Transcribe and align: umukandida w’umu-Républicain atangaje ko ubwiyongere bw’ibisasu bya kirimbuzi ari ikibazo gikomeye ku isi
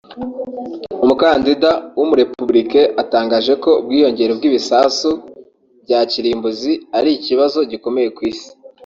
umukandida 1.03 1.71
w’umu-Républicain 1.97 2.89
atangaje 3.03 3.53
ko 3.63 3.69
ubwiyongere 3.81 4.31
bw’ibisasu 4.37 5.09
bya 5.83 6.01
kirimbuzi 6.11 6.73
ari 6.97 7.09
ikibazo 7.17 7.59
gikomeye 7.71 8.09
ku 8.17 8.21
isi 8.31 8.49